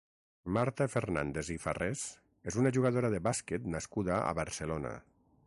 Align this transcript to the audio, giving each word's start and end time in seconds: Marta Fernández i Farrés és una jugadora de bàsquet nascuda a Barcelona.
Marta 0.55 0.87
Fernández 0.93 1.51
i 1.55 1.57
Farrés 1.65 2.07
és 2.53 2.59
una 2.63 2.73
jugadora 2.79 3.13
de 3.17 3.21
bàsquet 3.29 3.71
nascuda 3.77 4.19
a 4.33 4.35
Barcelona. 4.43 4.97